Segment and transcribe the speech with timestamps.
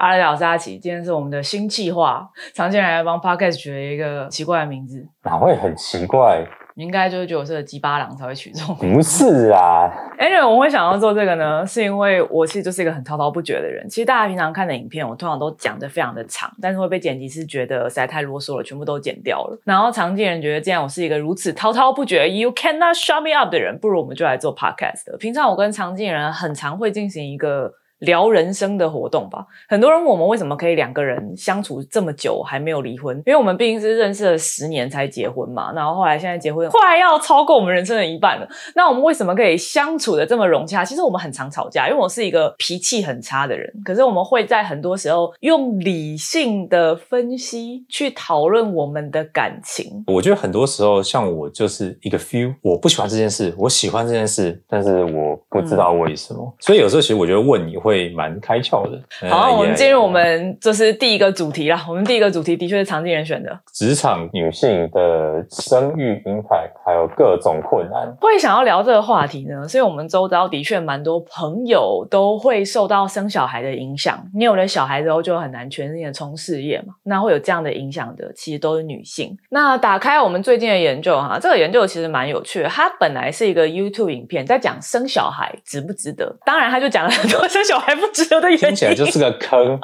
[0.00, 6.42] 大家好，我是阿奇，今天是我们的新计划，常见人来帮 podcast 取了一个奇怪的名字，哪会很奇怪？
[6.74, 8.74] 你应该就是觉得我是个鸡巴狼才会取这种。
[8.76, 13.86] 不是啊，哎，我会想要做这个呢，是因为我其实就是一个很滔滔不绝的人。
[13.90, 19.60] 其实大家平常看的影片，我通常都讲的非常的长，但是会被剪辑师觉得实在太啰嗦了，全部都剪掉了。
[19.66, 25.14] 然后常见人觉得，既然我是一个如此滔滔不绝，You cannot shut me up 的人，不如我们就来做 podcast。
[25.18, 27.74] 平常我跟常见人很常会进行一个。
[28.00, 29.46] 聊人生的活动吧。
[29.68, 33.16] 很多人问我们为什么可以两个人相处这么久还没有离婚？
[33.18, 35.72] 因为我们毕竟是认识了十年才结婚嘛。
[35.72, 38.48] 然后后来现在结婚快要超过我们人生的一半了。
[38.74, 40.84] 那我们为什么可以相处的这么融洽？
[40.84, 43.70] 其实我们很常吵架，因为我是一个脾气很差的人。
[43.84, 50.02] 可是我们会在很多时候用理性的分析去讨论我们的感情。
[50.06, 56.50] 我觉得很多时候像我就是一个 feel，我不喜欢这件事，我喜欢这件事，但是我不知道为什么。
[56.60, 57.89] 所以有时候其实我觉得问你会。
[57.90, 59.28] 会蛮开窍的。
[59.28, 61.84] 好，我们进入我们就是第一个主题啦。
[61.88, 68.08] 我们第一个主题的确是常进人选的，职场女性的生育 impact，还有各种困难。
[68.20, 74.24] 会想要聊这个话题呢，所以我们周遭的确蛮多朋友都会受到生小孩的影响。
[74.32, 76.94] 你有了小孩之后，就很难全心的冲事业嘛。
[77.02, 79.36] 那会有这样的影响的，其实都是女性。
[79.50, 82.68] 那打开我们最近的研究哈，这个研究其实蛮有趣的。
[82.68, 86.32] 它本来是一个 YouTube 影片，在讲生小孩值不值得。
[86.46, 87.79] 当然，他就讲了很多生小。
[87.80, 89.58] 还不值得的原因，听起来就是个坑。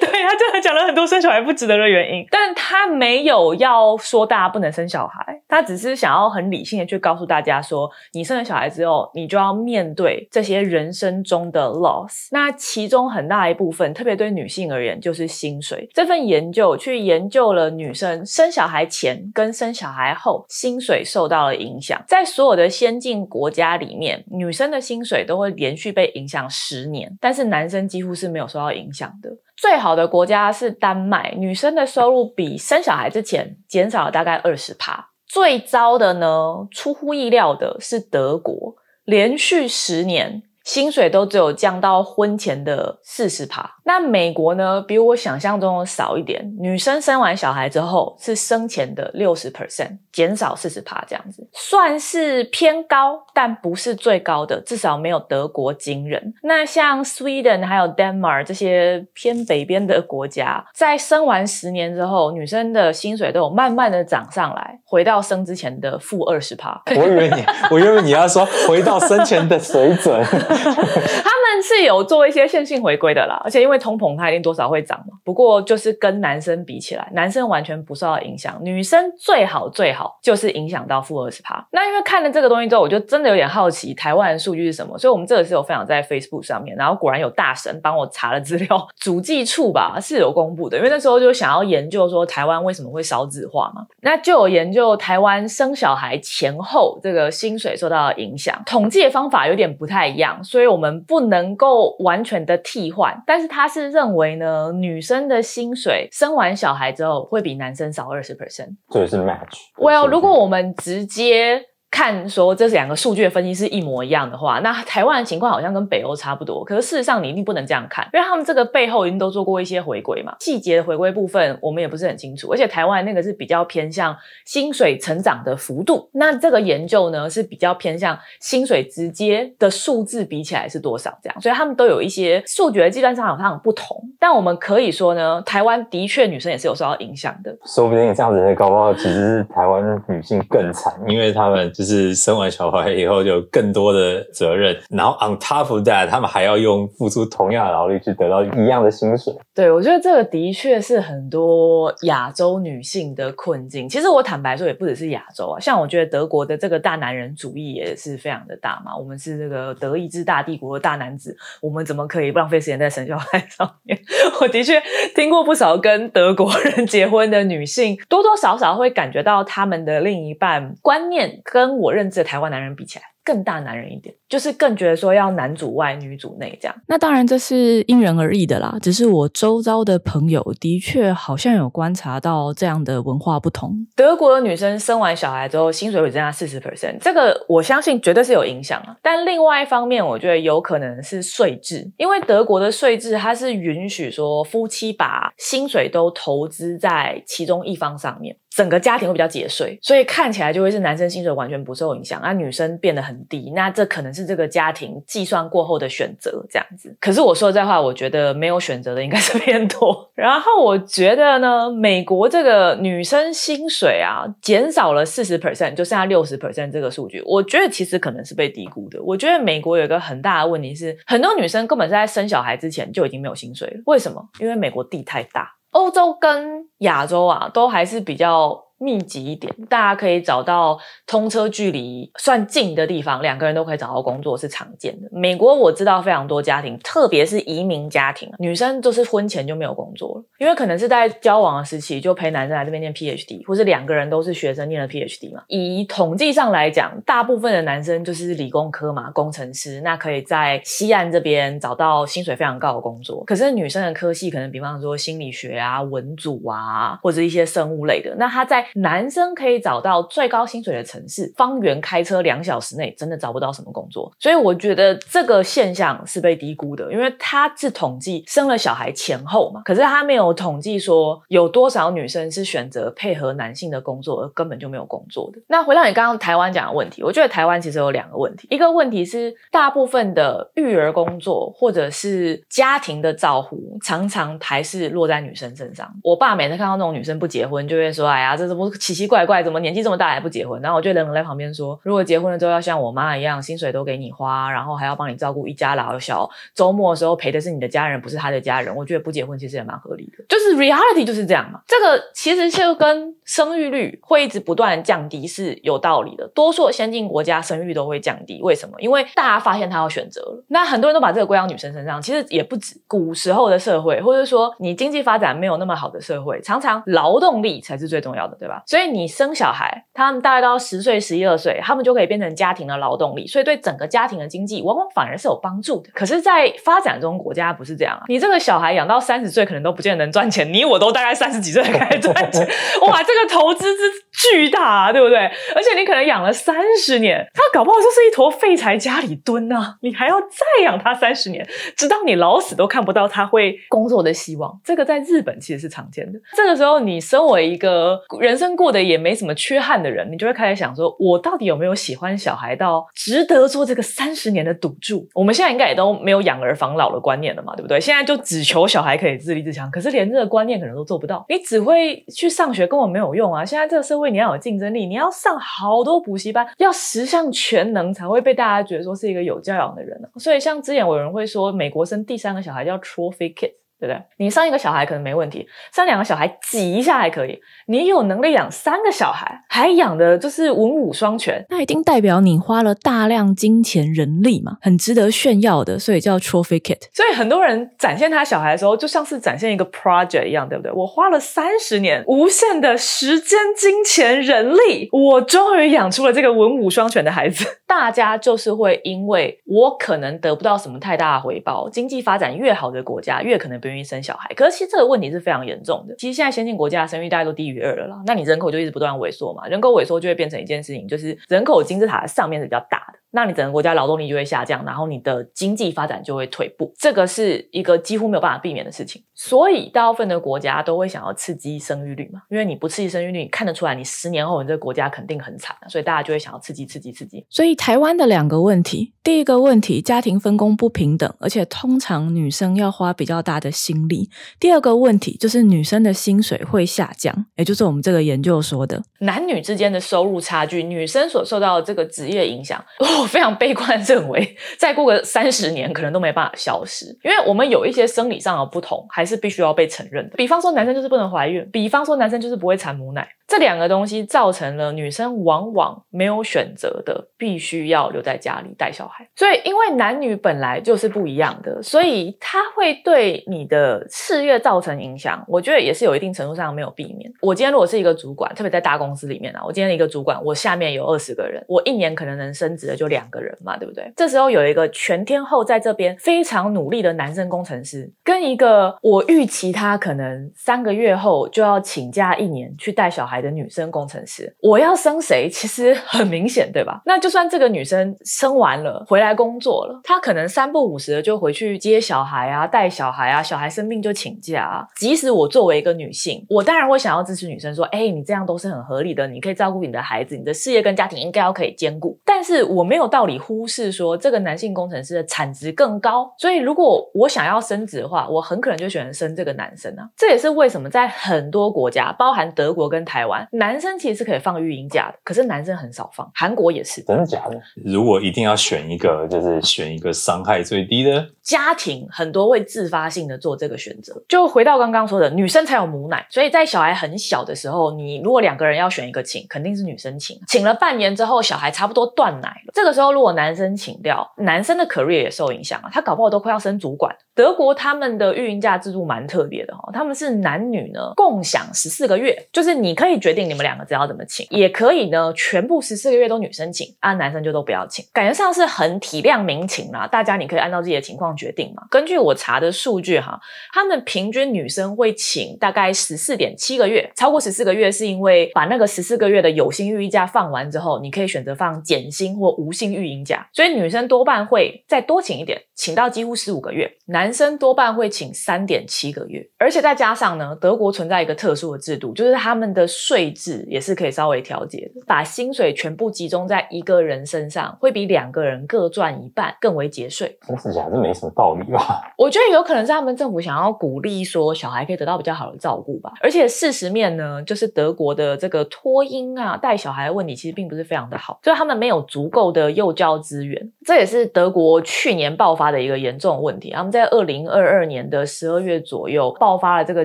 [0.00, 12.28] 对他真的讲了很多生小孩不值得的原因，但他没有要说大家不能生小孩，他只是想要很理性的去告诉大家说，你生了小孩之后，你就要面对这些人生中的 loss。
[12.30, 15.88] 那其中很大一部分，特别对女性而言，就是薪水。
[15.94, 27.10] 这份研究去研究了女生生小孩前跟生小孩后薪水受到了影响，在所有的先进国家里面，女生的薪水都会连续被影响十年。
[27.20, 29.28] 但但是男生几乎是没有受到影响的。
[29.54, 35.10] 最好的国家是丹麦，女生的收入比生小孩之前减少了大概二十趴。
[35.26, 40.42] 最糟的呢，出乎意料的是德国，连续十年。
[40.68, 44.84] 薪水都只有降到婚前的四十趴，那美国呢？
[44.86, 46.44] 比我想象中的少一点。
[46.60, 56.34] 女生生完小孩之后是生前的六十 percent，减少四十趴这样子，算是偏高，但不是最高的，至少没有德国惊人。
[56.42, 66.82] 那像 Sweden 还有 Denmark 这些偏北边的国家，在生完十年之后，女生的薪水都有慢慢的涨上来，回到生之前的负二十趴。
[66.94, 70.22] 我以为你，我以为你要说回到生前的水准。
[70.64, 75.18] 他们是有做一些线性回归的啦，而且因为通膨，它一定多少会涨嘛。
[75.24, 81.66] 不过就是跟男生比起来，男生完全不受到影响，女生最好最好就是影响到负二十趴。
[81.72, 100.42] 那因为看了这个东西之后，我就真的有点好奇台湾的数据是什么，所以我们这个是有分享在 Facebook 上面，然后果然有大神帮我查了资料，主计处吧是有公布的，因为那时候就想要研究说台湾为什么会少子化嘛，那就有研究台湾生小孩前后这个薪水受到影响，统计的方法有点不太一样。
[100.48, 109.58] 所以我们不能够完全的替换，但是他是认为呢，女生的薪水生完小孩之后会比男生少二十 percent，这是 match。
[109.76, 111.62] Well，如果我们直接。
[111.90, 116.62] 看说这两个数据的分析是一模一样的话，那台湾的情况好像跟北欧差不多。
[116.64, 122.50] 可是事实上你一定不能这样看，因为他们这个背后已经都做过一些回归嘛，细节的回归部分我们也不是很清楚。
[122.52, 133.96] 而且台湾那个是比较偏向薪水成长的幅度，那这个研究呢是比较偏向薪水直接的数字比起来是多少这样，所以他们都有一些数据的计算上好像不同。
[134.20, 137.56] 但我们可以说呢，台湾的确女生也是有受到影响的。
[137.64, 141.72] 说不定这样子的高报其实是台湾女性更惨，因为他们。
[141.78, 149.32] 就是生完小孩以后就更多的责任，然后 on top of that，他们还要用付出同样的劳力去得到一样的薪水。
[149.54, 153.88] 对，我觉得这个的确是很多亚洲女性的困境。
[153.88, 158.96] 其实我坦白说，也不只是亚洲啊，像我觉得德国的这个大男人主义也是非常的大嘛。
[158.96, 163.96] 我们是这个德意志大帝国的大男子，我们怎么可以浪费时间在生小孩上面？
[164.42, 164.82] 我的确
[165.14, 171.67] 听过不少跟德国人结婚的女性，多多少少会感觉到他们的另一半观念跟。
[171.68, 173.04] 跟我认知的台湾男人比起来。
[173.24, 176.74] 更大男人一点，就是更觉得说要男主外女主内这样。
[176.86, 178.78] 那当然这是因人而异的啦。
[178.80, 183.86] 只是我周遭的朋友的确好像有观察到这样的文化不同。
[183.94, 188.96] 德国的女生生完小孩之后，薪水会增加四十 percent，这个我相信绝对是有影响啊。
[189.02, 198.34] 但另外一方面，我觉得有可能是税制，因为德国的税制它是允许说夫妻把薪水都投资在其中一方上面。
[198.58, 206.92] 整个家庭会比较节税，所以看起来就会是男生薪水完全不受影响，那女生变得很低，那这可能是这个家庭计算过后的选择这样子。
[206.98, 210.10] 可是我说这话，我觉得没有选择的应该是偏多。
[210.16, 219.00] 然后我觉得呢，美国这个女生薪水啊减少了四十 percent，就剩下六十 percent 这个数据，我觉得其实可能是被低估的。
[219.04, 223.80] 我觉得美国有一个很大的问题是，很多女生根本是在生小孩之前就已经没有薪水了。
[223.86, 224.20] 为什么？
[224.40, 228.67] 因为美国地太大，欧洲跟亚洲啊都还是比较。
[228.78, 235.08] 密集一点，大家可以找到通车距离算近的地方，两个人都可以找到工作是常见的。
[235.12, 245.42] 美国我知道非常多家庭，特别是移民家庭，女生就是婚前就没有工作了，因为可能是在交往的时期就陪男生来这边念 PhD，或是两个人都是学生念了 PhD 嘛。
[245.48, 253.24] 以统计上来讲，大部分的男生就是理工科嘛，工程师，那可以在西岸这边找到薪水非常高的工作。
[253.24, 275.40] 可是女生的科系可能比方说心理学啊、文组啊，或者一些生物类的，那她在男生可以找到最高薪水的城市，方圆开车两小时内真的找不到什么工作，所以我觉得这个现象是被低估的，因为他是统计生了小孩前后嘛，可是他没有统计说有多少女生是选择配合男性的工作而根本就没有工作的。
[275.46, 285.88] 那回到你刚刚台湾讲的问题，我觉得台湾其实有两个问题，一个问题是大部分的育儿工作或者是家庭的照顾，常常还是落在女生身上。
[286.02, 300.24] 我爸每次看到那种女生不结婚，就会说：“哎呀，这是我奇奇怪怪，怎么年纪这么大还不结婚？”然后我就冷冷在旁边说：“如果结婚了之后要像我妈一样，薪水都给你花，然后还要帮你照顾一家老小，周末的时候陪的是你的家人，不是他的家人，我觉得不结婚其实也蛮合理的。
[300.28, 301.60] 就是 reality 就是这样嘛。
[301.66, 306.26] 这个其实就跟生育率会一直不断降低是有道理的。
[306.34, 308.74] 多数先进国家生育率都会降低，为什么？
[308.80, 310.44] 因为大家发现他要选择了。
[310.48, 318.62] 那很多人都把这个归到女生身上，其实也不止古时候的社会，或者说你经济发展没有那么好的社会，常常劳动力才是最重要的，对吧？
[318.66, 325.90] 所以你生小孩，他们大概到十岁、十一二岁，他们就可以变成家庭的劳动力，所以对整个家庭的经济往往反而是有帮助的。
[325.94, 332.46] 可是，在发展中国家不是这样啊，你这个小孩养到三十岁，可能都不见得能赚钱，你我都大概三十几岁才开始赚钱，
[332.86, 335.18] 哇，这个投资之巨大，啊对不对？
[335.54, 344.58] 而且你可能养了三十年，他搞不好就是一坨废柴家里蹲啊，你还要再养他三十年，直到你老死都看不到他会工作的希望。
[344.64, 346.18] 这个在日本其实是常见的。
[346.36, 355.06] 这个时候，你身为一个人生过得也没什么缺憾的人，你就会开始想说，我到底有没有喜欢小孩到值得做这个三十年的赌注？
[355.14, 357.80] 我们现在应该也都没有养儿防老的观念了嘛，对不对？
[357.80, 361.26] 现在就只求小孩可以自立自强，可是连这个观念可能都做不到。
[361.28, 363.44] 你只会去上学，根本没有用啊！
[363.44, 370.08] 现在这个社会，你要有竞争力，你要上好多补习班，要十项全能才会被大家觉得说是一个有教养的人呢。
[370.16, 373.52] 所以，像之前有人会说，美国生第三个小孩叫 trophy kid。
[373.80, 374.02] 对不对？
[374.16, 377.38] 你生一个小孩可能没问题，生两个小孩挤一下还可以。
[377.66, 386.78] 你有能力养三个小孩，还养的就是文武双全，那一定代表你花了大量金钱人力嘛，很值得炫耀的，所以叫 trophy kit。
[386.92, 390.72] 所以很多人展现他小孩的时候，就像是展现一个 project 一样，对不对？
[390.72, 397.44] 我花了三十年无限的时间、金钱、人力，我终于养出了这个文武双全的孩子。
[397.68, 404.32] 大家就是会因为我可能得不到什么太大的回报，经济发展越好的国家越可能不愿意生小孩。
[404.34, 405.94] 可是其实这个问题是非常严重的。
[405.96, 412.98] 其实现在先进国家的生育大概都低于二了啦，那你人口就一直不断萎缩嘛，人口萎缩就会变成一件事情，就是人口金字塔的上面是比较大的。
[413.10, 419.02] 那你整个国家劳动力就会下降，然后你的经济发展就会退步，这个是一个几乎没有办法避免的事情。
[419.14, 427.24] 所以大部分的国家都会想要刺激生育率嘛，因为你不刺激生育率，你看得出来你十年后你这个国家肯定很惨，所以大家就会想要刺激、刺激、刺激。
[427.30, 442.62] 所以台湾的两个问题，第一个问题，家庭分工不平等，而且通常女生要花比较大的心力；第二个问题就是女生的薪水会下降，也就是我们这个研究说的男女之间的收入差距，女生所受到的这个职业影响。
[443.00, 450.16] 我非常悲观认为， 再过个三十年，可能都没办法消失，因为我们有一些生理上的不同，还是必须要被承认的。
[450.16, 453.08] 比方说，男生就是不能怀孕；比方说，男生就是不会产母奶。
[453.26, 459.06] 这两个东西造成了女生往往没有选择的，必须要留在家里带小孩。
[459.14, 465.22] 所以，因为男女本来就是不一样的，所以它会对你的事业造成影响。
[465.28, 467.12] 我觉得也是有一定程度上没有避免。
[467.20, 472.87] 我今天如果是一个主管，特别在大公司里面啊，我今天一个主管，我下面有二十个人，我一年可能能升职的就。
[472.88, 473.92] 两个人嘛，对不对？
[473.96, 485.28] 这时候有一个全天候在这边非常努力的男生工程师，跟一个我预期他可能三个月后就要请假一年去带小孩的女生工程师，我要生谁？
[485.30, 486.80] 其实很明显，对吧？
[486.86, 494.66] 那就算这个女生生完了回来工作了，她可能三不五时的就回去接小孩啊、带小孩啊，小孩生病就请假啊。
[494.76, 501.98] 即使我作为一个女性，我当然会想要支持女生说，哎，你这样都是很合理的，你可以照顾你的孩子，你的事业跟家庭应该要可以兼顾。
[502.04, 509.88] 但是我没有道理忽视说这个男性工程师的产值更高，所以如果我想要升职的话，我很可能就选择生这个男生啊。
[509.96, 516.08] 这也是为什么在很多国家，包含德国跟台湾，男生其实是可以放育婴假的，可是男生很少放。
[516.14, 517.40] 韩国也是，真的假的？
[517.64, 524.02] 如果一定要选一个，就是选一个伤害最低的家庭，很多会自发性的做这个选择。
[524.08, 530.18] 就回到刚刚说的，女生才有母奶，所以在小孩很小的时候，你如果两个人要选一个请，肯定是女生请。
[530.26, 536.96] 请了半年之后，小孩差不多断奶了，这个时候如果男生请掉，男生的 career 也受影响啊，他搞不好都快要升主管。
[537.18, 551.64] 德国他们的育婴假制度蛮特别的哈，他们是男女呢共享十四个月，就是你可以决定你们两个只要怎么请，也可以呢全部十四个月都女生请，啊男生就都不要请，感觉上是很体谅民情啦，大家你可以按照自己的情况决定嘛。
[551.68, 553.18] 根据我查的数据哈，
[553.52, 580.16] 他们平均女生会请大概十四点七个月，超过十四个月是因为把那个十四个月的有薪育婴假放完之后，你可以选择放减薪或无薪育婴假，所以女生多半会再多请一点，请到几乎十五个月，男生多半会请三点七个月，而且再加上呢，德国存在一个特殊的制度，就是他们的税制也是可以稍微调节的，把薪水全部集中在一个人身上，会比两个人各赚一半更为节税。
[580.28, 580.76] 真是假的？
[580.76, 581.92] 这没什么道理吧？
[581.98, 585.92] 我觉得有可能是他们政府想要鼓励说小孩可以得到比较好的照顾吧。
[586.00, 596.50] 而且事实面呢，就是德国的这个托婴啊、带小孩的问题其实并不是非常的好，就是他们没有足够的幼教资源，这也是德国去年爆发的一个严重问题。
[596.50, 599.84] 他们在二零二二年的十二月左右爆发了这个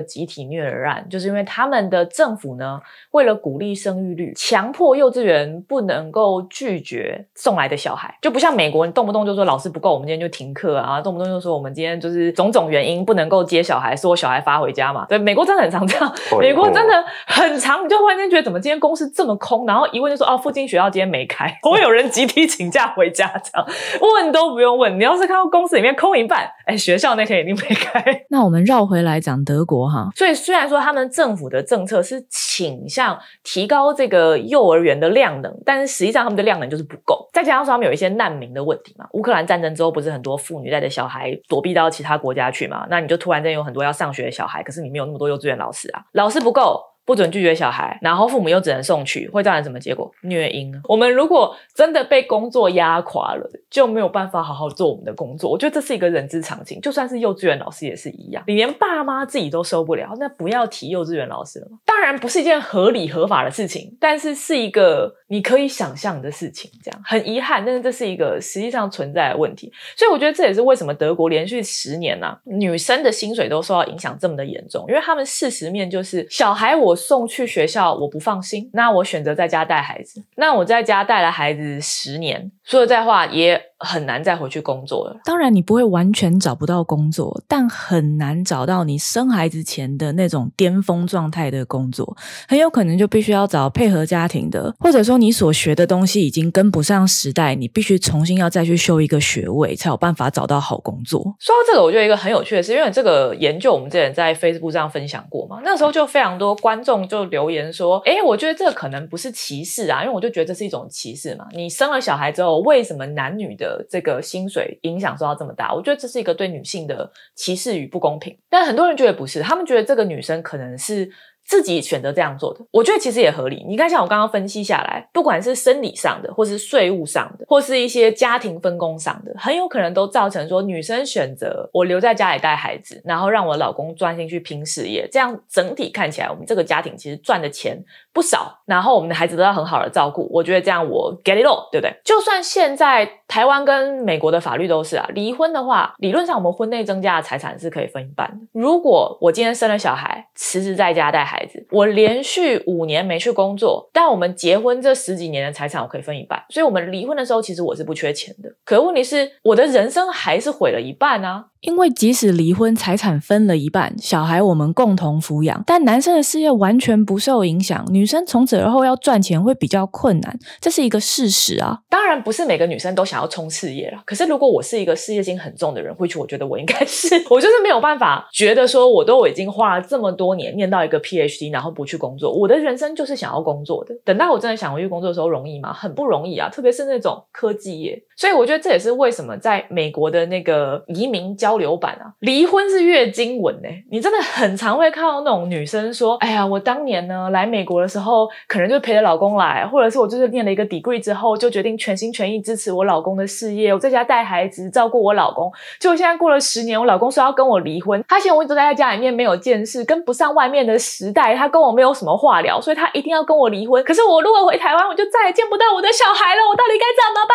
[0.00, 2.80] 集体虐儿案，就是因为他们的政府呢，
[3.12, 15.06] 为了鼓励生育率，强迫幼稚园不能够拒绝送来的小孩，就不像美国，你动不动就说老师不够，我们今天就停课啊，动不动就说我们今天就是种种原因不能够接小孩，说我小孩发回家嘛。
[15.08, 23.66] 对，美国真的很常这样， 美国真的很常，你就忽然间觉得怎么今天公司这么空，然后一问就说哦，附近学校今天没开， 会有人集体请假回家这样，
[24.00, 28.04] 问都不用问，你要是看到公司里面空一半，哎，学校那天一定没开。
[28.28, 37.30] 那我们绕回来讲德国哈，所以虽然说他们政府的政策是倾向提高这个幼儿园的量能，但是实际上他们的量能就是不够。
[37.32, 46.82] 再加上说他们有一些难民的问题嘛，乌克兰战争之后不是很多妇女带着小孩躲避到其他国家去嘛，那你就突然间有很多要上学的小孩，可是你没有那么多幼稚园老师啊，老师不够。
[47.04, 50.10] 不准拒绝小孩，然后父母又只能送去，会造成什么结果？
[50.22, 50.80] 虐婴啊！
[50.88, 55.50] 我们如果真的被工作压垮了，就没有办法好好做我们的工作。
[55.50, 58.42] 我觉得这是一个人之常情，就算是幼稚园老师也是一样。
[58.46, 61.68] 你连爸妈自己都受不了，那不要提幼稚园老师了。
[61.84, 66.70] 当然不是一件合理合法的事情，但是是一个你可以想象的事情。
[66.82, 69.70] 这样很遗憾，但是这是一个实际上存在的问题。
[69.94, 76.93] 所以我觉得这也是为什么德国连续十年呢，女生的薪水都受到影响这么的严重，因为他们事实面就是小孩我。
[76.94, 80.22] 送去学校我不放心，那我选择在家带孩子。
[80.36, 85.16] 那我在家带了孩子十年，说实在话也很难再回去工作了。
[85.24, 92.16] 当然，你不会完全找不到工作，但很难找到你生孩子前的那种巅峰状态的工作。
[92.48, 101.20] 很有可能就必须要找配合家庭的，或者说你所学的东西已经跟不上时代，你必须重新要再去修一个学位，才有办法找到好工作。
[101.38, 111.44] 说到这个，我觉得一个很有趣的是，因为这个研究我们之前在 Facebook 上分享过嘛，那时候就非常多观众就留言说：“哎，我觉得这个可能不是歧视啊，因为我就觉得这是一种歧视嘛。
[111.52, 115.72] 你生了小孩之后，为什么男女的这个薪水影响受到这么大？
[115.74, 118.38] 我觉得这是一个对女性的歧视与不公平。
[118.50, 121.10] 但很多人觉得不是，他们觉得这个女生可能是。”
[121.44, 123.64] 自己选择这样做的，我觉得其实也合理。
[123.68, 135.08] 你看，像我刚刚分析下来，不管是生理上的，或是税务上的，或是一些家庭分工上的，很有可能都造成说女生选择我留在家里带孩子，然后让我老公专心去拼事业。
[135.12, 137.78] 这样整体看起来，我们这个家庭其实赚的钱
[138.12, 140.28] 不少，然后我们的孩子得到很好的照顾。
[140.32, 141.94] 我觉得这样我 get it all，对不对？
[142.04, 148.46] 就算现在台湾跟美国的法律都是啊，离婚的话，理论上我们婚内增加的财产是可以分一半的。
[148.52, 158.54] 如果我今天生了小孩，辞职在家带孩，孩子，我连续五年没去工作，但我们结婚这十几年的财产我可以分一半，所以我们离婚的时候其实我是不缺钱的。
[158.64, 161.46] 可问题是，我的人生还是毁了一半啊！
[161.64, 171.80] 因为即使离婚，财产分了一半，小孩我们共同抚养，但男生的事业完全不受影响，女生从此而后要赚钱会比较困难，这是一个事实啊。
[171.88, 183.94] 当然不是每个女生都想要冲事业了，可是如果我是一个事业心很重的人，或许我觉得我应该是，我就是没有办法觉得说我都已经花了这么多年念到一个 PhD，然后不去工作，我的人生就是想要工作的。
[184.04, 185.72] 等到我真的想回去工作的时候，容易吗？
[185.72, 188.00] 很不容易啊，特别是那种科技业。
[188.16, 205.50] 所以我觉得这也是为什么在美国的那个移民交流版啊，离婚是月经文呢、你真的很常会看到那种女生说：“哎呀，我当年呢来美国的时候，可能就陪着老公来，或者是我就是念了一个 degree 之后，就决定全心全意支持我老公的事业，我在家带孩子，照顾我老公。
[205.78, 213.82] 结果现在过了十年，我老公说要跟我离婚，他嫌我一直待在家里面没有见识，跟不上外面的时代，他跟我没有什么话聊，所以他一定要跟我离婚。
[213.84, 217.34] 可是我如果回台湾，我就再也见不到我的小孩了，我到底该怎么办？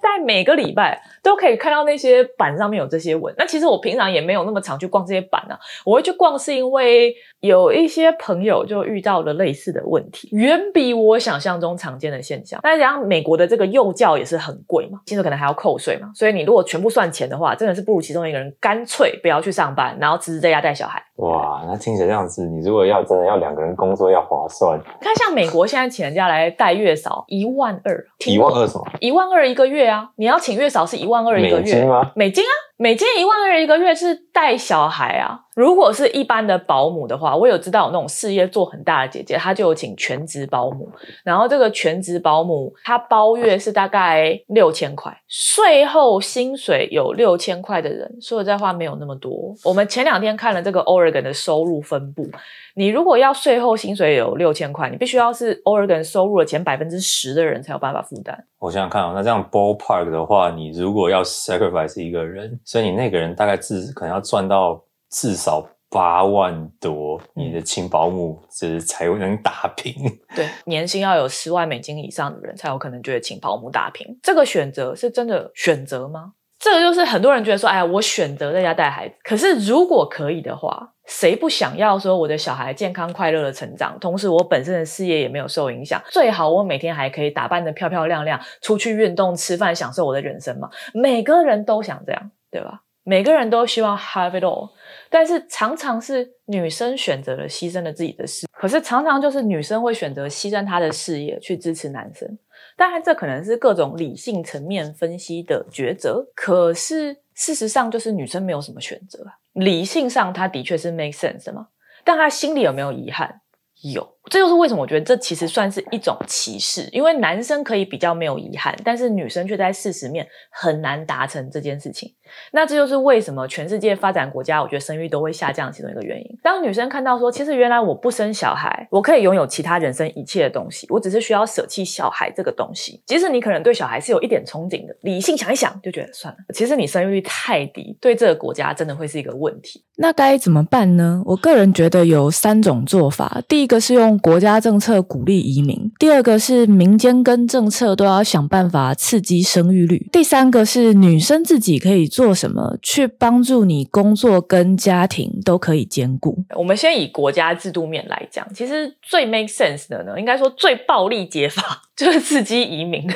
[0.00, 3.32] 在每个礼拜都可以看到那些板上面有这些文。
[3.42, 12.60] 那其实我平常也没有那么常去逛这些板啊，我会去逛是因为有一些朋友就遇到了类似的问题，远比我想象中常见的现象。
[12.62, 21.02] 那然后美国的这个幼教也是很贵嘛，薪水可能还要扣税嘛，所以你如果全部算钱的话，真的是不如其中一个人干脆不要去上班，然后辞职在家带小孩。
[21.16, 28.86] 哇，那听起来这样子，你如果要真的要两个人工作要划算，你看，像美国现在请人家来带月嫂一万二，一万二什么？
[29.00, 30.10] 一万二一个月啊！
[30.16, 32.12] 你要请月嫂是一万二一个月，美金吗？
[32.14, 35.42] 美金啊，每间一万二一个月是带小孩啊。
[35.54, 40.90] 如果是一般的保姆的话，我有知道有那种事业做很大的姐姐，她就有请全职保姆，
[41.22, 49.54] 然后这个全职保姆她包月是大概六千块，税后薪水有六千块的人，说实在话没有那么多。
[49.64, 52.26] 我们前两天看了这个 Oregon 的收入分布，
[52.74, 58.42] 你如果要税后薪水有六千块，你必须要是 Oregon 收入的前百分之十的人才有办法负担。
[58.58, 64.82] 我想想看啊、那这样 ballpark 的话，你如果要 sacrifice 一个人，所以你那个人大概至可能要赚到
[65.12, 69.94] 至少八万多，你的请保姆就是才能打平。
[70.34, 74.18] 对，年薪要有十万美金以上的人才有可能觉得请保姆打平。
[74.22, 76.32] 这个选择是真的选择吗？
[76.58, 79.14] 这个就是很多人觉得说，哎呀，我选择在家带孩子。
[79.22, 86.00] 可是如果可以的话，谁不想要说我的小孩健康快乐的成长，同时我本身的事业也没有受影响？
[86.08, 90.70] 最好我每天还可以打扮的漂漂亮亮，出去运动、吃饭，享受我的人生嘛。
[90.94, 92.81] 每个人都想这样，对吧？
[93.04, 94.70] 每个人都希望 have it all，
[95.10, 102.38] 但是常常是女生选择了牺牲了自己的事，可是常常就是女生会选择牺牲她的事业去支持男生。
[102.76, 109.34] 当然，这可能是各种理性层面分析的抉择，可是事实上就是女生没有什么选择啊。
[109.52, 111.68] 理性上，她的确是 make sense 的嘛，
[112.04, 113.40] 但她心里有没有遗憾？
[113.82, 122.12] 有，这就是为什么我觉得这其实算是一种歧视，因为男生可以比较没有遗憾，但是女生却在事实面很难达成这件事情。
[122.52, 126.38] 那这就是为什么全世界发展国家，我觉得生育都会下降其中一个原因。
[126.42, 133.02] 当女生看到说，其实原来我不生小孩，我可以拥有其他人生一切的东西，我只是需要舍弃小孩这个东西。
[133.04, 136.38] 即使你可能对小孩是有一点憧憬的，理性想一想就觉得算了。
[136.54, 139.84] 其实你生育率太低，对这个国家真的会是一个问题。
[139.96, 141.22] 那该怎么办呢？
[141.26, 143.42] 我个人觉得有三种做法。
[143.46, 156.44] 第一个是用国家政策鼓励移民；第二个是民间跟政策都要想办法刺激生育率；第三个是女生自己可以做什么去帮助你工作跟家庭都可以兼顾。
[156.56, 163.06] 我们先以国家制度面来讲，其实最 make sense 的呢，应该说最暴力解法 就是刺激移民。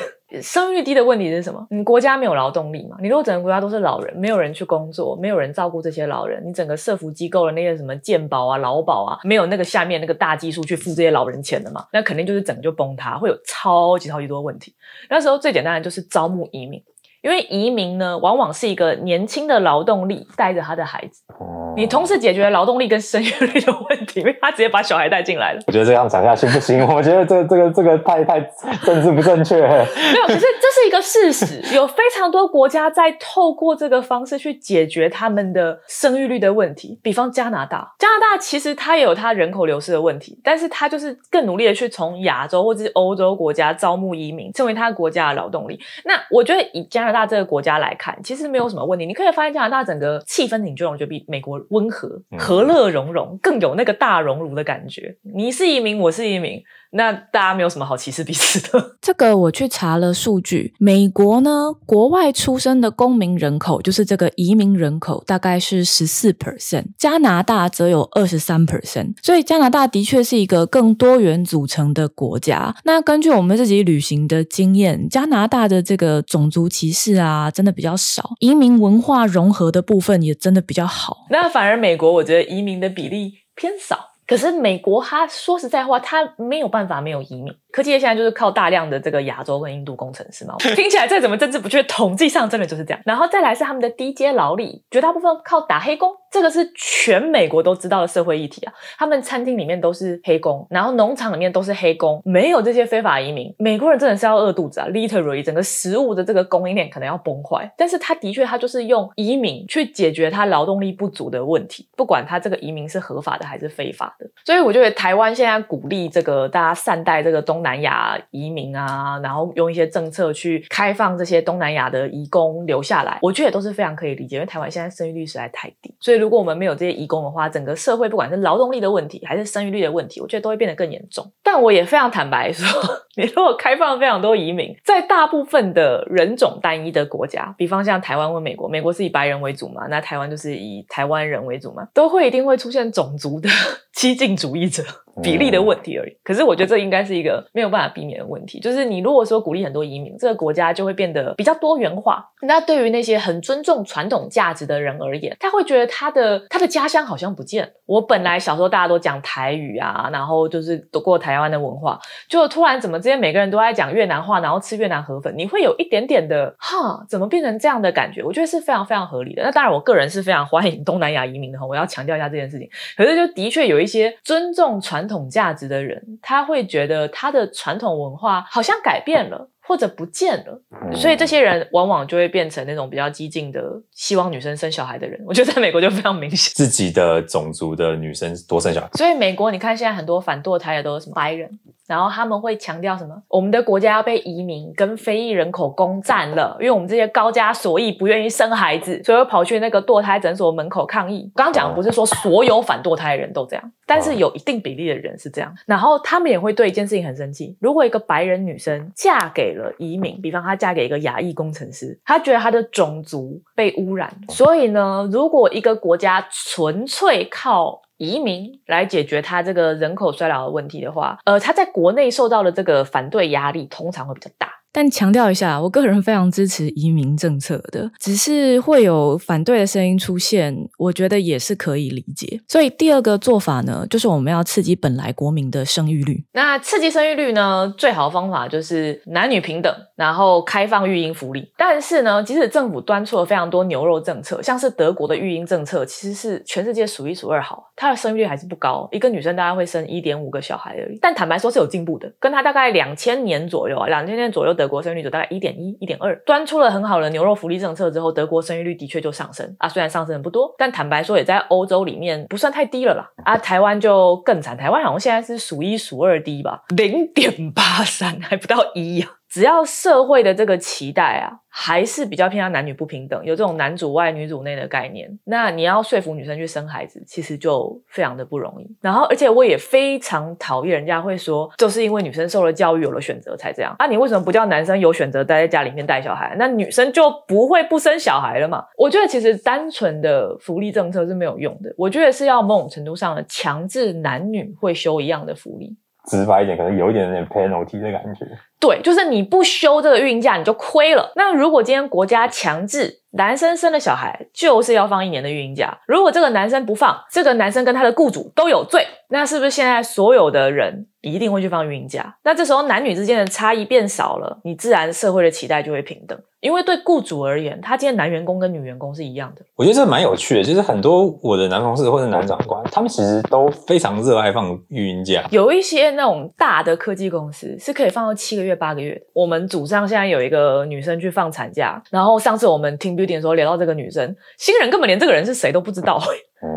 [0.41, 1.65] 生育低的问题是什么？
[1.69, 2.97] 你国家没有劳动力嘛？
[3.01, 11.85] 你如果整个国家都是老人，没有人去工作，没有人照顾这些老人，你整个社福机构的那些什么健保啊、劳保啊，没有那个下面那个大基数去付这些老人钱的嘛？
[11.93, 14.75] 那肯定就是整个就崩塌，会有超级超级多问题。
[15.09, 16.83] 那时候最简单的就是招募移民，
[17.21, 25.61] 因为移民呢，往往是一个年轻的劳动力带着他的孩子，哦你同时解决了劳动力跟生育率的问题，因为他直接把小孩带进来了。
[25.67, 28.39] 我觉得这样讲下去不行，我觉得这这个这个太太
[28.83, 29.61] 政治不正确。
[29.61, 36.99] 没有，可是这是一个事实，有非常多国家在透过这个方式去解决他们的生育率的问题。
[37.03, 45.79] 比方加拿大，加拿大其实它也有它人口流失的问题，但是它就是更努力的去从亚洲或者是欧洲国家招募移民，成为它国家的劳动力。
[46.05, 49.05] 那我觉得以加拿大这个国家来看，其实没有什么问题。
[49.05, 55.17] 你可以发现加拿大整个气氛你就，我觉得比美国温和、嗯和乐融融，更有那个大熔炉的感觉。
[55.35, 56.61] 你是移民，我是移民。
[56.97, 58.97] 那大家没有什么好歧视彼此的。
[58.99, 72.75] 这个我去查了数据，美国呢，国外出生的公民人口就是这个移民人口大概是十四 percent，加拿大则有二十三 percent，所以加拿大的确是一个更多元组成的国家。
[72.83, 81.27] 那根据我们自己旅行的经验，加拿大的这个种族歧视啊，真的比较少，移民文化融合的部分也真的比较好。
[81.29, 84.16] 那反而美国，我觉得移民的比例偏少。
[84.27, 87.53] 可是美国，他说实在话，他没有办法没有移民。
[87.71, 92.99] 科技业现在就是靠大量的这个亚洲跟印度工程师嘛， 听起来再怎么政治不确，统计上真的就是这样。
[93.05, 98.73] 然后再来是他们的低阶劳力，绝大部分靠打黑工，这个是全美国都知道的社会议题啊。
[98.97, 107.71] 他们餐厅里面都是黑工，然后农场里面都是黑工，没有这些非法移民，美国人真的是要饿肚子啊！Literally，整个食物的这个供应链可能要崩坏。
[107.77, 117.57] 但是他的确，他就是用移民去解决他劳动力不足的问题，不管他这个移民是合法的还是非法所以我觉得台湾现在鼓励这个大家善待这个东。
[117.67, 124.35] 南亚移民啊，然后用一些政策去开放这些东南亚的移工留下来，我觉得也都是非常可以理解。
[124.35, 131.29] 因为台湾现在生育率实在太低，所以如果我们没有这些移工的话，整个社会不管是劳动力的问题还是生育率的问题，我觉得都会变得更严重。
[131.43, 132.67] 但我也非常坦白说，
[133.17, 143.49] 你如果开放非常多移民，在大部分的人种单一的国家，比方像台湾或美国，美国是以白人为主嘛，那台湾就是以台湾人为主嘛，都会一定会出现种族的
[143.97, 145.06] 激进主义者。
[145.23, 148.59] 比例的问题而已，可是我觉得这应该是一个没有办法避免的问题。
[148.59, 152.23] 就是你如果说鼓励很多移民，这个国家就会变得比较多元化。
[152.41, 157.71] 那对于那些很尊重传统价值的人而言，他会觉得他的他的家乡好像不见了。
[157.87, 161.99] 我本来小时候大家都讲台语啊，然后就是读过台湾的文化，
[162.29, 168.21] 就突然怎么之间每个人都在讲越南话，然后吃越南河粉，你会有一点点的哈，怎么变成这样的感觉？
[168.21, 169.41] 我觉得是非常非常合理的。
[169.41, 172.69] 那当然，我个人是非常欢迎东南亚移民的哈，我要强调一下这件事情。
[172.95, 175.06] 可是就的确有一些尊重传。
[175.07, 179.49] 传统价值的人，他会觉得他的传统文化好像改变了。
[179.67, 180.61] 或者不见了，
[180.95, 185.21] 所以这些人往往就会变成那种比较激进的，希望女生生小孩的人。
[185.27, 188.89] 我觉得在美国就非常明显，自己的种族的女生多生小孩。
[188.93, 193.15] 所以美国你看现在很多反堕胎的都是什么白人，然后他们会强调什么？
[193.29, 201.31] 我们的国家要被移民跟非裔人口攻占了，因为我们这些高加索裔不愿意生孩子，所以跑去那个堕胎诊所门口抗议。
[201.33, 205.53] 刚刚讲不是说所有反堕胎的人都这样，但是有一定比例的人是这样。
[205.65, 214.13] 然后他们也会对一件事情很生气：如果一个白人女生嫁给了移民，比方她嫁给一个亚裔工程师，她觉得她的种族被污染。
[214.29, 224.47] 所以呢，如果一个国家纯粹靠移民来解决他这个人口衰老的问题的话，呃，他在国内受到的这个反对压力通常会比较大。
[224.77, 232.39] 但强调一下，我个人非常支持移民政策的，只是会有反对的声音出现，我觉得也是可以理解。
[232.47, 236.23] 所以第二个做法呢，就是我们要刺激本来国民的生育率。
[236.33, 241.51] 那刺激生育率呢，最好的方法就是男女平等，然后开放育婴福利。
[241.57, 250.99] 但是呢，即使政府端出了非常多牛肉政策，像是德国的育婴政策，其实是全世界数一数二好，它的生育率还是不高，一个女生大概会生一点五个小孩而已。
[251.01, 259.69] 但坦白说是有进步的，跟它大概两千年左右啊，两千年左右的国生育率大概一点一、一点二，端出了很好的牛肉福利政策之后，德国生育率的确就上升啊。
[259.69, 263.09] 虽然上升的不多，但坦白说也在欧洲里面不算太低了啦。
[263.23, 269.07] 啊，台湾就更惨，台湾好像现在是数一数二低吧，零点八三，还不到一呀。
[269.37, 278.67] 只要社会的这个期待啊，还是比较偏向男女不平等，有这种男主外女主内的概念，那你要说服女生去生孩子，其实就非常的不容易。
[278.81, 283.85] 然后，而且我也非常讨厌人家会说，就是因为女生受了教育，有了选择才这样啊。
[283.85, 288.65] 你为什么不叫男生有选择待在家里面带小孩，那女生就不会不生小孩了嘛？
[288.75, 295.77] 我觉得其实单纯的福利政策是没有用的，我觉得是要某种程度上的强制男女会修一样的福利。
[296.07, 298.25] 直白一点，可能有一点点 penalty 的感觉。
[298.59, 301.11] 对，就是你不休这个孕假，你就亏了。
[301.15, 305.77] 那如果今天国家强制男生生了小孩，就是要放一年的孕假。
[305.85, 308.87] 如果这个男生不放，这个男生跟他的雇主都有罪。
[309.09, 312.17] 那是不是现在所有的人一定会去放孕假？
[312.23, 316.19] 那这时候男女之间的差异变少了，你自然社会的期待就会平等。
[316.39, 319.41] 因为对雇主而言，他今天男员工跟女员工是一样的。
[319.55, 325.25] 我觉得这蛮有趣的，就是很多我的男同事或者男长官，他们其实都非常热爱放孕假。
[325.31, 329.01] 有一些那种大的科技公司是可以放到七个月、八个月。
[329.13, 335.99] 我们组上现在有一个女生去放产假，然后上次我们听 building 的时候聊到这个女生，新人根本连这个人是谁都不知道。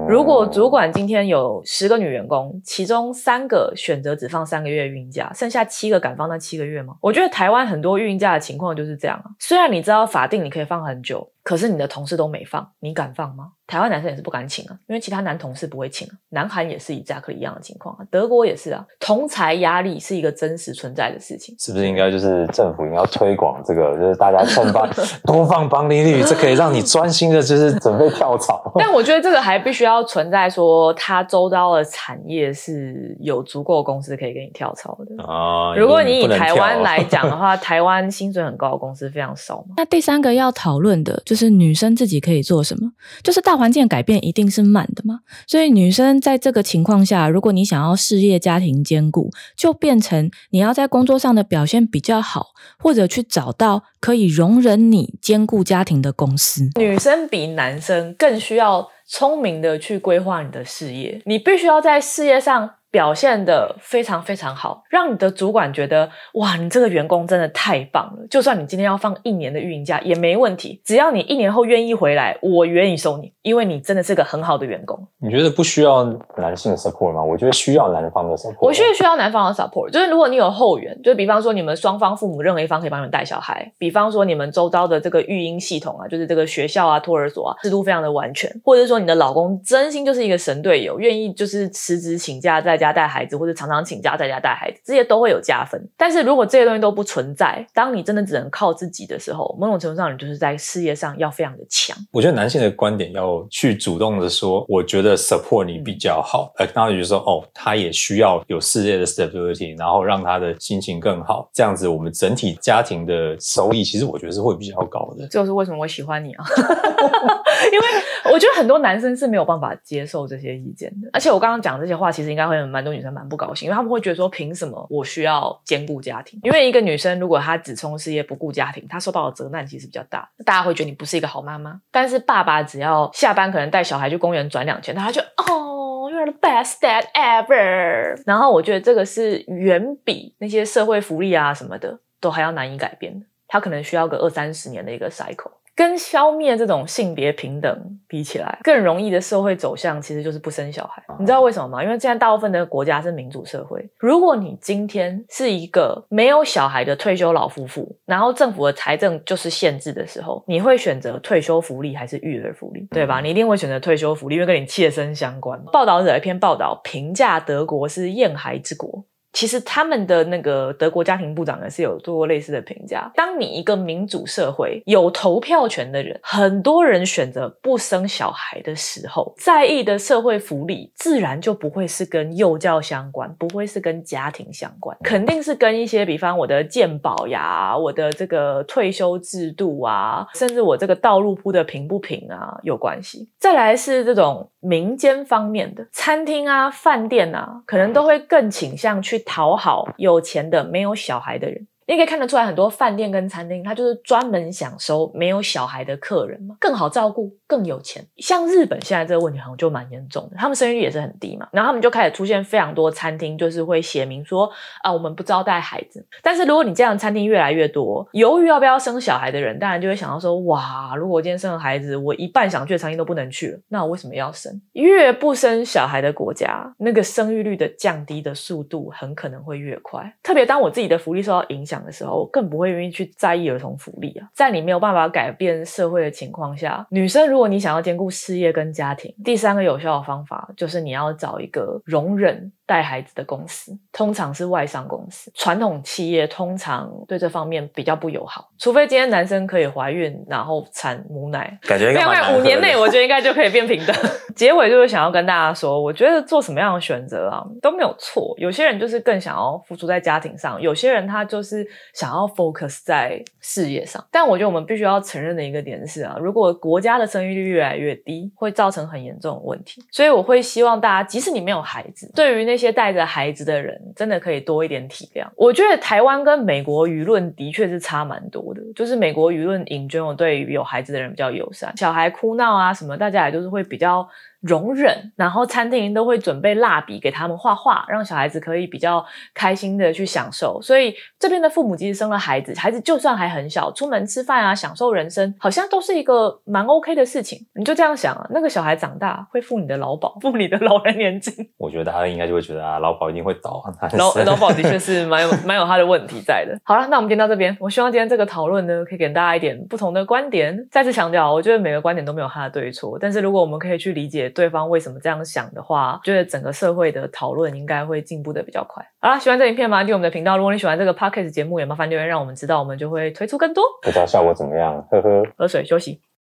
[0.06, 6.94] 如果主管今天有十个女员工，其中三个选择只放三个月孕假，剩下七个敢放那七个月吗？
[7.00, 9.24] 我觉得台湾很多孕假的情况就是这样啊。
[9.38, 11.32] 虽然你知道法定你可以放很久。
[11.50, 13.46] 可是你的同事都没放，你敢放吗？
[13.66, 16.14] 台湾男生也是不敢请啊，因为其他男同事不会请啊。
[16.28, 18.84] 南韩也是以加克一样的情况啊，德国也是啊。
[19.00, 24.88] 同才压力是一个真实存在的事情，是不是应该就是政府应该推广这个，就是大家趁放
[25.26, 28.62] 多放帮利率，这可以让你专心的，就是准备跳槽。
[28.78, 35.74] 但我觉得这个还必须要存在说，他周遭的产业是有足够公司可以给你跳槽的啊。
[35.76, 39.74] 如果你以台湾来讲的话， 台湾薪水很高的公司非常少嘛。
[39.76, 42.90] 那第三个要讨论的就是是女生自己可以做什么，
[43.22, 43.60] 就是大。
[43.60, 56.70] 环境改变一定是慢的嘛，所以女生在这个情况下，如果你想要事业家庭兼顾，就变成你要在工作上的表现比较好，或者去找到可以容忍你兼顾家庭的公司。
[56.76, 62.70] 女生比男生更需要聪明的去规划你的事业，你必须要在事业上。
[62.90, 68.26] 表现的非常非常好，让你的主管觉得哇，你这个员工真的太棒了。
[68.28, 74.98] 就算你今天要放一年的运营假也没问题，只要你一年后愿意回来，我愿意收你，因为你真的是个很好的员工。
[75.20, 76.02] 你觉得不需要
[76.36, 77.22] 男性的 support 吗？
[77.22, 78.56] 我觉得需要男方的 support。
[78.60, 92.79] 我觉得需要男方的 support，就是如果你有后援，就比方说你们双方父母任何一方可以帮你们带小孩，比方说你们周遭的这个育婴系统啊，就是这个学校啊、托儿所啊，制度非常的完全，或者说你的老公真心就是一个神队友，愿意就是辞职请假在。
[92.80, 95.80] 家带孩子，或者常常请假在家带孩子，这些都会有加分。
[95.96, 101.96] 但是如果这些东西都不存在，当你真的只能靠自己的时候，某种程度上，你就是在事业上要非常的强。
[102.10, 106.52] 我觉得男性的观点要去主动的说，我觉得 support 你比较好。
[106.56, 111.48] 呃，当然就是说，哦，他也需要有事业的 stability，然后让他的心情更好。
[111.52, 115.26] 这样子，我们整体家庭的收益，其实我觉得是会比较高的。
[115.28, 116.44] 这就是为什么我喜欢你啊，
[117.72, 117.86] 因为
[118.32, 121.10] 我觉得很多男生是没有办法接受这些意见的。
[121.12, 122.60] 而且我刚刚讲这些话，其实应该会。
[122.70, 126.38] 蛮多女生蛮不高兴，因为他们会觉得说，凭什么我需要兼顾家庭？
[126.44, 130.30] 因为一个女生如果她只冲事业不顾家庭，她受到的责难其实比较大。
[130.44, 131.80] 大家会觉得你不是一个好妈妈。
[131.90, 138.22] 但是爸爸只要下班可能带小孩去公园转两圈，他就哦，You're the best dad ever。
[138.24, 143.26] 然后我觉得这个是远比那些社会福利啊什么的都还要难以改变的。
[143.48, 145.50] 他可能需要个二三十年的一个 cycle。
[145.80, 151.02] 跟消灭这种性别平等比起来，更容易的社会走向其实就是不生小孩。
[151.18, 151.82] 你知道为什么吗？
[151.82, 153.88] 因为现在大部分的国家是民主社会。
[153.96, 162.86] 如果你今天是一个没有小孩的退休老夫妇，然后政府的财政就是限制的时候，你会选择退休福利还是育儿福利？
[162.90, 163.22] 对吧？
[163.22, 165.58] 你一定会选择退休福利，因为跟你切身相关。
[165.72, 169.06] 报道者一篇报道评价德国是厌孩之国。
[169.32, 173.10] 其实他们的那个德国家庭部长呢是有做过类似的评价。
[173.14, 193.28] 当你一个民主社会有投票权的人，很多人选择不生小孩的时候，在意的社会福利自然就不会是跟幼教相关，不会是跟家庭相关，肯定是跟一些比方我的健保呀、我的这个退休制度啊，甚至我这个道路铺的平不平啊有关系。
[193.38, 199.18] 再来是这种民间方面的餐厅啊、饭店啊，可能都会更倾向去。
[199.30, 201.66] 讨好有钱的没有小孩的人。
[201.90, 208.06] 你可以看得出来，很多饭店跟餐厅，它就是专门想收没有小孩的客人嘛，更好照顾，更有钱。
[208.18, 214.48] 像日本现在这个问题好像就蛮严重的，他们生育率也是很低嘛，然后他们就开始出现非常多餐厅，就是会写明说
[214.84, 216.06] 啊，我们不招待孩子。
[216.22, 224.62] 但是如果你这样餐厅越来越多，犹豫要不要生小孩的人，当然就会想到说，哇，如果我今天生了孩子，我一半想去的餐厅都不能去了，那我为什么要生？
[224.74, 230.14] 越不生小孩的国家，那个生育率的降低的速度很可能会越快。
[230.22, 231.79] 特别当我自己的福利受到影响。
[231.84, 234.28] 的时候，更不会愿意去在意儿童福利啊。
[234.34, 242.52] 在你没有办法改变社会的情况下，女生如果你想要兼顾事业跟家庭，第三个有效的方法就是你要找一个容忍。
[242.70, 248.48] 带孩子的公司通常是外商公司，传统企业通常对这方面比较不友好。
[248.60, 253.96] 除非今天男生可以怀孕，然后产母奶，感觉大概五年内，我觉得应该就可以变平等。
[254.36, 258.32] 结尾就是想要跟大家说，我觉得做什么样的选择啊都没有错。
[258.38, 264.02] 有些人就是更想要付出在家庭上，有些人他就是想要 focus 在事业上。
[264.12, 269.82] 但我觉得我们必须要承认的一个点是啊，如果国家的生育率越来越低，会造成很严重的问题。
[269.90, 275.26] 所以我会希望大家，即使你没有孩子，对于那些带着孩子的人，真的可以多一点体谅。
[275.34, 284.06] 我觉得台湾跟美国舆论的确是差蛮多的，就是美国舆论引 n 我对于有孩子的人比较友善，小孩哭闹啊什么，大家也都是会比较
[284.40, 290.60] 容忍，然后餐厅都会准备蜡笔给他们画画，让小孩子可以比较开心的去享受。
[290.62, 297.38] 所以这边的父母即使生了孩子，孩子就算还很小，出门吃饭啊，享受人生，好像都是一个蛮 OK 的事情。
[297.54, 301.34] 你就这样想啊，那个小孩长大会付你的劳保，付你的老人年金。
[301.58, 303.88] 我觉得大家应该就会觉得啊，劳保一定会倒啊。
[303.98, 306.58] 劳劳保的确是蛮有蛮有他的问题在的。
[306.64, 310.66] 好了，那我们今天到这边，我希望今天这个讨论呢，可以给大家一点不同的观点。
[310.70, 318.84] 再次强调，我觉得每个观点都没有他的对错，但是如果我们可以去理解对方为什么这样想的话，觉得整个社会的讨论应该会进步的比较快。
[319.00, 319.80] 好了，喜欢这影片吗？
[319.82, 320.36] 订阅我们的频道。
[320.36, 323.62] 如果你喜欢这个 podcast 节目，也麻烦留言让我们知道，我们就会推出更多。
[323.82, 325.22] 不知道效果怎么样，呵呵。
[325.36, 326.00] 喝水休息。